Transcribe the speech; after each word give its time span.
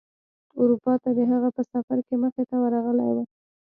اروپا 0.59 0.93
ته 1.03 1.09
د 1.17 1.19
هغه 1.31 1.49
په 1.55 1.61
سفر 1.71 1.97
کې 2.07 2.15
مخې 2.21 2.43
ورغلی 2.63 3.09
و. 3.13 3.17